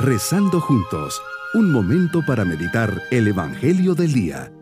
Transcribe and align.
Rezando 0.00 0.60
juntos, 0.60 1.20
un 1.54 1.72
momento 1.72 2.24
para 2.24 2.44
meditar 2.44 3.02
el 3.10 3.26
Evangelio 3.26 3.96
del 3.96 4.12
Día. 4.12 4.52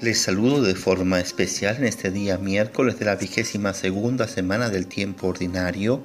Les 0.00 0.20
saludo 0.20 0.60
de 0.60 0.74
forma 0.74 1.20
especial 1.20 1.76
en 1.76 1.84
este 1.84 2.10
día 2.10 2.36
miércoles 2.36 2.98
de 2.98 3.04
la 3.04 3.14
vigésima 3.14 3.74
segunda 3.74 4.26
semana 4.26 4.70
del 4.70 4.88
tiempo 4.88 5.28
ordinario. 5.28 6.02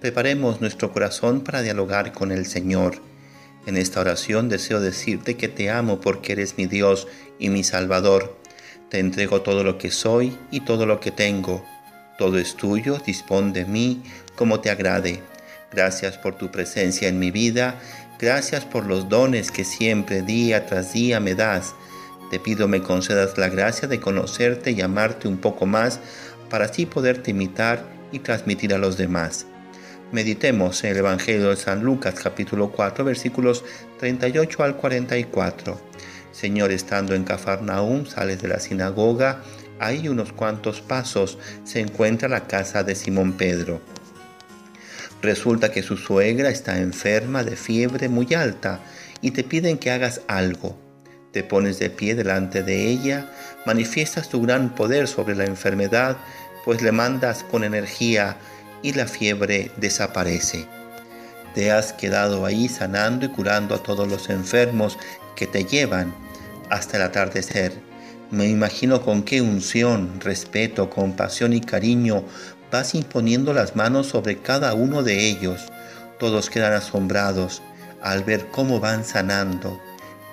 Preparemos 0.00 0.60
nuestro 0.60 0.92
corazón 0.92 1.40
para 1.40 1.60
dialogar 1.60 2.12
con 2.12 2.30
el 2.30 2.46
Señor. 2.46 3.02
En 3.66 3.76
esta 3.76 4.00
oración 4.00 4.48
deseo 4.48 4.80
decirte 4.80 5.36
que 5.36 5.48
te 5.48 5.70
amo 5.70 6.00
porque 6.00 6.32
eres 6.32 6.56
mi 6.56 6.66
Dios 6.66 7.08
y 7.40 7.50
mi 7.50 7.64
Salvador. 7.64 8.38
Te 8.90 9.00
entrego 9.00 9.42
todo 9.42 9.64
lo 9.64 9.76
que 9.76 9.90
soy 9.90 10.38
y 10.52 10.60
todo 10.60 10.86
lo 10.86 11.00
que 11.00 11.10
tengo. 11.10 11.64
Todo 12.16 12.38
es 12.38 12.54
tuyo, 12.54 12.98
dispón 13.04 13.52
de 13.52 13.64
mí 13.64 14.02
como 14.36 14.60
te 14.60 14.70
agrade. 14.70 15.20
Gracias 15.72 16.16
por 16.16 16.36
tu 16.36 16.52
presencia 16.52 17.08
en 17.08 17.18
mi 17.18 17.32
vida, 17.32 17.80
gracias 18.20 18.64
por 18.64 18.86
los 18.86 19.08
dones 19.08 19.50
que 19.50 19.64
siempre 19.64 20.22
día 20.22 20.64
tras 20.66 20.92
día 20.92 21.18
me 21.18 21.34
das. 21.34 21.74
Te 22.30 22.38
pido 22.38 22.68
me 22.68 22.82
concedas 22.82 23.36
la 23.36 23.48
gracia 23.48 23.88
de 23.88 23.98
conocerte 23.98 24.70
y 24.70 24.80
amarte 24.80 25.26
un 25.26 25.38
poco 25.38 25.66
más 25.66 25.98
para 26.48 26.66
así 26.66 26.86
poderte 26.86 27.32
imitar 27.32 27.84
y 28.12 28.20
transmitir 28.20 28.72
a 28.72 28.78
los 28.78 28.96
demás. 28.96 29.46
Meditemos 30.12 30.84
en 30.84 30.92
el 30.92 30.98
Evangelio 30.98 31.50
de 31.50 31.56
San 31.56 31.82
Lucas 31.82 32.14
capítulo 32.22 32.70
4 32.70 33.04
versículos 33.04 33.64
38 33.98 34.62
al 34.62 34.76
44. 34.76 35.80
Señor, 36.30 36.70
estando 36.70 37.16
en 37.16 37.24
Cafarnaúm, 37.24 38.06
sales 38.06 38.40
de 38.40 38.46
la 38.46 38.60
sinagoga, 38.60 39.42
ahí 39.80 40.06
unos 40.08 40.32
cuantos 40.32 40.80
pasos 40.80 41.38
se 41.64 41.80
encuentra 41.80 42.28
la 42.28 42.46
casa 42.46 42.84
de 42.84 42.94
Simón 42.94 43.32
Pedro. 43.32 43.80
Resulta 45.22 45.72
que 45.72 45.82
su 45.82 45.96
suegra 45.96 46.50
está 46.50 46.78
enferma 46.78 47.42
de 47.42 47.56
fiebre 47.56 48.08
muy 48.08 48.32
alta 48.32 48.78
y 49.22 49.32
te 49.32 49.42
piden 49.42 49.76
que 49.76 49.90
hagas 49.90 50.20
algo. 50.28 50.78
Te 51.32 51.42
pones 51.42 51.80
de 51.80 51.90
pie 51.90 52.14
delante 52.14 52.62
de 52.62 52.86
ella, 52.86 53.32
manifiestas 53.66 54.28
tu 54.28 54.40
gran 54.40 54.72
poder 54.76 55.08
sobre 55.08 55.34
la 55.34 55.46
enfermedad, 55.46 56.16
pues 56.64 56.80
le 56.80 56.92
mandas 56.92 57.42
con 57.42 57.64
energía 57.64 58.36
y 58.82 58.92
la 58.92 59.06
fiebre 59.06 59.70
desaparece. 59.76 60.66
Te 61.54 61.72
has 61.72 61.92
quedado 61.92 62.44
ahí 62.44 62.68
sanando 62.68 63.26
y 63.26 63.28
curando 63.30 63.74
a 63.74 63.82
todos 63.82 64.06
los 64.06 64.28
enfermos 64.28 64.98
que 65.34 65.46
te 65.46 65.64
llevan 65.64 66.14
hasta 66.70 66.98
el 66.98 67.04
atardecer. 67.04 67.72
Me 68.30 68.48
imagino 68.48 69.02
con 69.02 69.22
qué 69.22 69.40
unción, 69.40 70.20
respeto, 70.20 70.90
compasión 70.90 71.52
y 71.52 71.60
cariño 71.60 72.24
vas 72.70 72.94
imponiendo 72.94 73.54
las 73.54 73.76
manos 73.76 74.08
sobre 74.08 74.38
cada 74.38 74.74
uno 74.74 75.02
de 75.02 75.28
ellos. 75.28 75.72
Todos 76.18 76.50
quedan 76.50 76.72
asombrados 76.72 77.62
al 78.02 78.24
ver 78.24 78.48
cómo 78.48 78.80
van 78.80 79.04
sanando. 79.04 79.80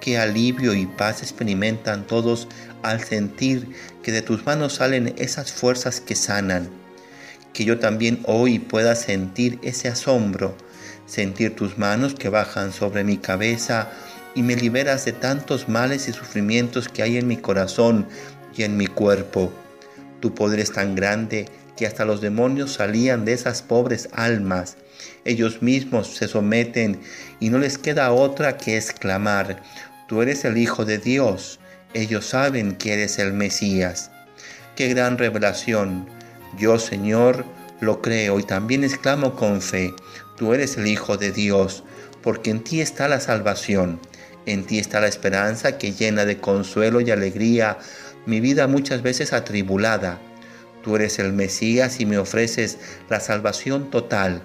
Qué 0.00 0.18
alivio 0.18 0.74
y 0.74 0.86
paz 0.86 1.22
experimentan 1.22 2.06
todos 2.06 2.48
al 2.82 3.04
sentir 3.04 3.68
que 4.02 4.10
de 4.10 4.22
tus 4.22 4.44
manos 4.44 4.74
salen 4.74 5.14
esas 5.18 5.52
fuerzas 5.52 6.00
que 6.00 6.16
sanan 6.16 6.81
que 7.52 7.64
yo 7.64 7.78
también 7.78 8.20
hoy 8.24 8.58
pueda 8.58 8.94
sentir 8.94 9.58
ese 9.62 9.88
asombro, 9.88 10.56
sentir 11.06 11.54
tus 11.54 11.78
manos 11.78 12.14
que 12.14 12.28
bajan 12.28 12.72
sobre 12.72 13.04
mi 13.04 13.18
cabeza 13.18 13.90
y 14.34 14.42
me 14.42 14.56
liberas 14.56 15.04
de 15.04 15.12
tantos 15.12 15.68
males 15.68 16.08
y 16.08 16.12
sufrimientos 16.12 16.88
que 16.88 17.02
hay 17.02 17.18
en 17.18 17.26
mi 17.26 17.36
corazón 17.36 18.06
y 18.56 18.62
en 18.62 18.76
mi 18.76 18.86
cuerpo. 18.86 19.52
Tu 20.20 20.34
poder 20.34 20.60
es 20.60 20.72
tan 20.72 20.94
grande 20.94 21.46
que 21.76 21.86
hasta 21.86 22.04
los 22.04 22.20
demonios 22.20 22.74
salían 22.74 23.24
de 23.24 23.32
esas 23.32 23.62
pobres 23.62 24.08
almas. 24.12 24.76
Ellos 25.24 25.62
mismos 25.62 26.16
se 26.16 26.28
someten 26.28 27.00
y 27.40 27.50
no 27.50 27.58
les 27.58 27.76
queda 27.76 28.12
otra 28.12 28.56
que 28.56 28.76
exclamar, 28.76 29.62
tú 30.08 30.22
eres 30.22 30.44
el 30.44 30.58
Hijo 30.58 30.84
de 30.84 30.98
Dios. 30.98 31.58
Ellos 31.94 32.26
saben 32.26 32.76
que 32.76 32.94
eres 32.94 33.18
el 33.18 33.32
Mesías. 33.32 34.10
Qué 34.76 34.88
gran 34.88 35.18
revelación 35.18 36.06
yo, 36.58 36.78
Señor, 36.78 37.44
lo 37.80 38.00
creo 38.00 38.38
y 38.38 38.44
también 38.44 38.84
exclamo 38.84 39.34
con 39.34 39.60
fe, 39.60 39.94
tú 40.36 40.54
eres 40.54 40.76
el 40.76 40.86
Hijo 40.86 41.16
de 41.16 41.32
Dios, 41.32 41.82
porque 42.22 42.50
en 42.50 42.62
ti 42.62 42.80
está 42.80 43.08
la 43.08 43.20
salvación, 43.20 44.00
en 44.46 44.64
ti 44.64 44.78
está 44.78 45.00
la 45.00 45.08
esperanza 45.08 45.78
que 45.78 45.92
llena 45.92 46.24
de 46.24 46.38
consuelo 46.38 47.00
y 47.00 47.10
alegría 47.10 47.78
mi 48.24 48.40
vida 48.40 48.68
muchas 48.68 49.02
veces 49.02 49.32
atribulada. 49.32 50.20
Tú 50.84 50.96
eres 50.96 51.18
el 51.18 51.32
Mesías 51.32 52.00
y 52.00 52.06
me 52.06 52.18
ofreces 52.18 52.78
la 53.08 53.20
salvación 53.20 53.90
total. 53.90 54.42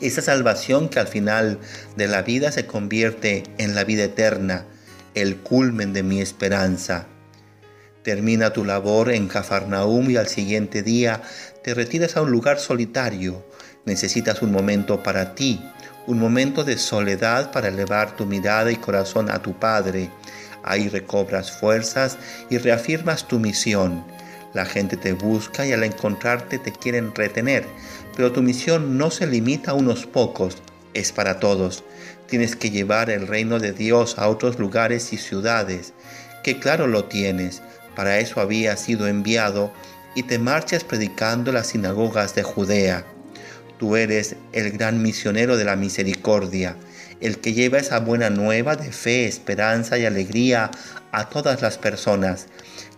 Esa 0.00 0.22
salvación 0.22 0.88
que 0.88 1.00
al 1.00 1.08
final 1.08 1.58
de 1.96 2.08
la 2.08 2.22
vida 2.22 2.52
se 2.52 2.66
convierte 2.66 3.42
en 3.58 3.74
la 3.74 3.84
vida 3.84 4.04
eterna, 4.04 4.64
el 5.14 5.36
culmen 5.36 5.92
de 5.92 6.02
mi 6.02 6.20
esperanza. 6.20 7.06
Termina 8.08 8.54
tu 8.54 8.64
labor 8.64 9.10
en 9.10 9.28
Cafarnaum 9.28 10.08
y 10.08 10.16
al 10.16 10.28
siguiente 10.28 10.82
día 10.82 11.20
te 11.62 11.74
retiras 11.74 12.16
a 12.16 12.22
un 12.22 12.30
lugar 12.30 12.58
solitario. 12.58 13.44
Necesitas 13.84 14.40
un 14.40 14.50
momento 14.50 15.02
para 15.02 15.34
ti, 15.34 15.62
un 16.06 16.18
momento 16.18 16.64
de 16.64 16.78
soledad 16.78 17.52
para 17.52 17.68
elevar 17.68 18.16
tu 18.16 18.24
mirada 18.24 18.72
y 18.72 18.76
corazón 18.76 19.30
a 19.30 19.42
tu 19.42 19.58
Padre. 19.58 20.08
Ahí 20.64 20.88
recobras 20.88 21.52
fuerzas 21.52 22.16
y 22.48 22.56
reafirmas 22.56 23.28
tu 23.28 23.38
misión. 23.38 24.02
La 24.54 24.64
gente 24.64 24.96
te 24.96 25.12
busca 25.12 25.66
y 25.66 25.74
al 25.74 25.84
encontrarte 25.84 26.58
te 26.58 26.72
quieren 26.72 27.14
retener, 27.14 27.66
pero 28.16 28.32
tu 28.32 28.40
misión 28.40 28.96
no 28.96 29.10
se 29.10 29.26
limita 29.26 29.72
a 29.72 29.74
unos 29.74 30.06
pocos, 30.06 30.56
es 30.94 31.12
para 31.12 31.40
todos. 31.40 31.84
Tienes 32.26 32.56
que 32.56 32.70
llevar 32.70 33.10
el 33.10 33.26
reino 33.26 33.58
de 33.58 33.72
Dios 33.72 34.16
a 34.16 34.28
otros 34.28 34.58
lugares 34.58 35.12
y 35.12 35.18
ciudades, 35.18 35.92
que 36.42 36.58
claro 36.58 36.86
lo 36.86 37.04
tienes, 37.04 37.60
para 37.98 38.20
eso 38.20 38.40
había 38.40 38.76
sido 38.76 39.08
enviado 39.08 39.72
y 40.14 40.22
te 40.22 40.38
marchas 40.38 40.84
predicando 40.84 41.50
las 41.50 41.66
sinagogas 41.66 42.32
de 42.36 42.44
Judea. 42.44 43.04
Tú 43.76 43.96
eres 43.96 44.36
el 44.52 44.70
gran 44.70 45.02
misionero 45.02 45.56
de 45.56 45.64
la 45.64 45.74
misericordia, 45.74 46.76
el 47.20 47.40
que 47.40 47.54
lleva 47.54 47.78
esa 47.78 47.98
buena 47.98 48.30
nueva 48.30 48.76
de 48.76 48.92
fe, 48.92 49.26
esperanza 49.26 49.98
y 49.98 50.06
alegría 50.06 50.70
a 51.10 51.28
todas 51.28 51.60
las 51.60 51.76
personas, 51.76 52.46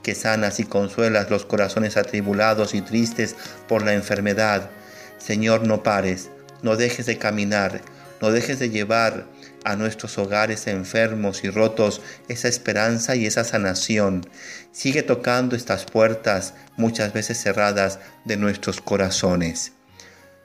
que 0.03 0.15
sanas 0.15 0.61
y 0.61 0.65
consuelas 0.65 1.31
los 1.31 1.47
corazones 1.47 1.97
atribulados 1.97 2.75
y 2.75 2.82
tristes 2.82 3.37
por 3.69 3.82
la 3.82 3.94
enfermedad. 3.94 4.69
Señor, 5.17 5.67
no 5.67 5.82
pares, 5.82 6.28
no 6.61 6.77
dejes 6.77 7.06
de 7.06 7.17
caminar, 7.17 7.81
no 8.21 8.32
dejes 8.32 8.59
de 8.59 8.69
llevar 8.69 9.25
a 9.65 9.76
nuestros 9.76 10.19
hogares 10.19 10.66
enfermos 10.66 11.44
y 11.44 11.50
rotos 11.50 12.00
esa 12.28 12.48
esperanza 12.48 13.16
y 13.16 13.26
esa 13.26 13.44
sanación. 13.44 14.26
Sigue 14.72 15.03
tocando 15.03 15.56
estas 15.56 15.84
puertas 15.84 16.54
muchas 16.76 17.12
veces 17.12 17.41
cerradas 17.41 17.99
de 18.25 18.37
nuestros 18.37 18.81
corazones. 18.81 19.72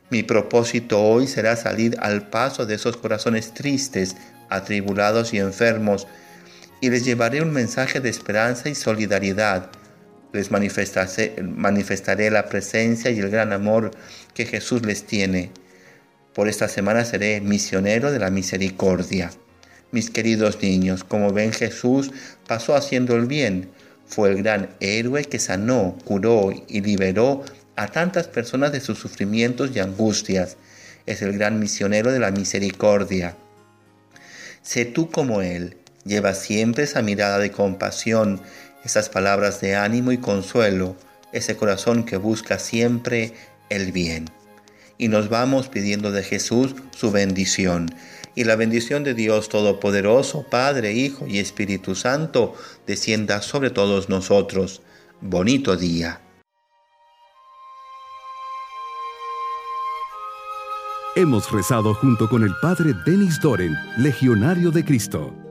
Mi 0.09 0.21
propósito 0.21 1.01
hoy 1.01 1.27
será 1.27 1.55
salir 1.55 1.97
al 1.99 2.29
paso 2.29 2.65
de 2.65 2.75
esos 2.75 2.97
corazones 2.97 3.53
tristes, 3.53 4.15
atribulados 4.49 5.33
y 5.33 5.39
enfermos, 5.39 6.07
y 6.79 6.89
les 6.89 7.05
llevaré 7.05 7.41
un 7.41 7.51
mensaje 7.51 7.99
de 7.99 8.09
esperanza 8.09 8.69
y 8.69 8.75
solidaridad. 8.75 9.71
Les 10.31 10.51
manifestaré, 10.51 11.35
manifestaré 11.41 12.29
la 12.29 12.45
presencia 12.45 13.09
y 13.09 13.19
el 13.19 13.29
gran 13.29 13.53
amor 13.53 13.91
que 14.33 14.45
Jesús 14.45 14.85
les 14.85 15.05
tiene. 15.05 15.51
Por 16.35 16.49
esta 16.49 16.67
semana 16.67 17.05
seré 17.05 17.39
misionero 17.39 18.11
de 18.11 18.19
la 18.19 18.29
misericordia. 18.29 19.31
Mis 19.91 20.09
queridos 20.09 20.61
niños, 20.61 21.05
como 21.05 21.31
ven 21.31 21.53
Jesús 21.53 22.11
pasó 22.45 22.75
haciendo 22.75 23.15
el 23.15 23.25
bien. 23.25 23.69
Fue 24.05 24.31
el 24.31 24.43
gran 24.43 24.75
héroe 24.81 25.23
que 25.23 25.39
sanó, 25.39 25.97
curó 26.03 26.51
y 26.67 26.81
liberó 26.81 27.45
a 27.77 27.87
tantas 27.87 28.27
personas 28.27 28.73
de 28.73 28.81
sus 28.81 28.99
sufrimientos 28.99 29.71
y 29.73 29.79
angustias. 29.79 30.57
Es 31.05 31.21
el 31.21 31.31
gran 31.37 31.57
misionero 31.57 32.11
de 32.11 32.19
la 32.19 32.31
misericordia. 32.31 33.37
Sé 34.61 34.83
tú 34.83 35.09
como 35.09 35.41
Él. 35.41 35.77
Lleva 36.03 36.33
siempre 36.33 36.83
esa 36.83 37.01
mirada 37.01 37.39
de 37.39 37.51
compasión, 37.51 38.41
esas 38.83 39.07
palabras 39.07 39.61
de 39.61 39.77
ánimo 39.77 40.11
y 40.11 40.17
consuelo, 40.17 40.97
ese 41.31 41.55
corazón 41.55 42.03
que 42.03 42.17
busca 42.17 42.59
siempre 42.59 43.31
el 43.69 43.93
bien 43.93 44.29
y 44.97 45.07
nos 45.07 45.29
vamos 45.29 45.67
pidiendo 45.67 46.11
de 46.11 46.23
Jesús 46.23 46.75
su 46.95 47.11
bendición. 47.11 47.93
Y 48.35 48.43
la 48.43 48.55
bendición 48.55 49.03
de 49.03 49.13
Dios 49.13 49.49
Todopoderoso, 49.49 50.45
Padre, 50.49 50.93
Hijo 50.93 51.25
y 51.27 51.39
Espíritu 51.39 51.95
Santo, 51.95 52.53
descienda 52.85 53.41
sobre 53.41 53.69
todos 53.69 54.09
nosotros. 54.09 54.81
Bonito 55.21 55.77
día. 55.77 56.21
Hemos 61.15 61.49
rezado 61.49 61.93
junto 61.93 62.27
con 62.27 62.43
el 62.43 62.51
Padre 62.61 62.93
Denis 63.05 63.39
Doren, 63.41 63.73
Legionario 63.97 64.69
de 64.69 64.83
Cristo. 64.83 65.44